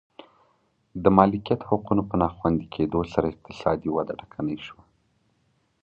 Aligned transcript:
د 1.03 1.05
مالکیت 1.17 1.61
حقونو 1.69 2.01
په 2.09 2.15
ناخوندي 2.23 2.67
کېدو 2.75 2.99
سره 3.13 3.25
اقتصادي 3.33 3.89
وده 3.91 4.13
ټکنۍ 4.19 4.57
شوه. 4.65 4.83